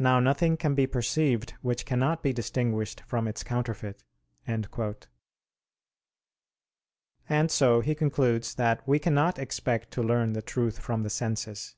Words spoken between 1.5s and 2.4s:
which cannot be